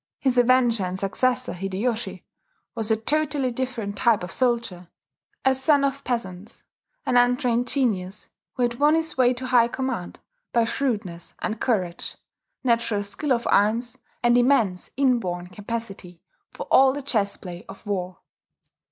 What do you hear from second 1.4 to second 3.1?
Hideyoshi, was a